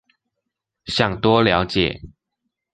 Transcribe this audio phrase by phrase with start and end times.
[0.85, 2.01] 想多了解